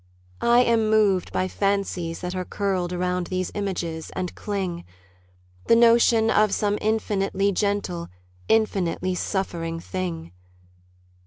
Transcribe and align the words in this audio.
I 0.41 0.61
am 0.61 0.89
moved 0.89 1.31
by 1.31 1.47
fancies 1.47 2.21
that 2.21 2.33
are 2.35 2.43
curled 2.43 2.91
Around 2.91 3.27
these 3.27 3.51
images, 3.53 4.09
and 4.15 4.33
cling: 4.33 4.83
The 5.67 5.75
notion 5.75 6.31
of 6.31 6.55
some 6.55 6.79
infinitely 6.81 7.51
gentle 7.51 8.07
Infinitely 8.49 9.13
suffering 9.13 9.79
thing. 9.79 10.31